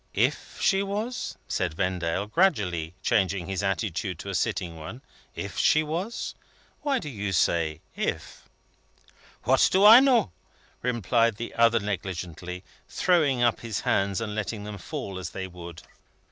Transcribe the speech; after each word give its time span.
"If 0.15 0.57
she 0.59 0.81
was?" 0.81 1.37
said 1.47 1.75
Vendale, 1.75 2.25
gradually 2.25 2.95
changing 3.03 3.45
his 3.45 3.61
attitude 3.61 4.17
to 4.17 4.31
a 4.31 4.33
sitting 4.33 4.75
one. 4.79 5.03
"If 5.35 5.59
she 5.59 5.83
was? 5.83 6.33
Why 6.81 6.97
do 6.97 7.07
you 7.07 7.31
say 7.31 7.81
'if'?" 7.95 8.49
"What 9.43 9.69
do 9.71 9.85
I 9.85 9.99
know?" 9.99 10.31
replied 10.81 11.35
the 11.35 11.53
other 11.53 11.79
negligently, 11.79 12.63
throwing 12.89 13.43
up 13.43 13.59
his 13.59 13.81
hands 13.81 14.19
and 14.21 14.33
letting 14.33 14.63
them 14.63 14.79
fall 14.79 15.19
as 15.19 15.29
they 15.29 15.45
would. 15.45 15.83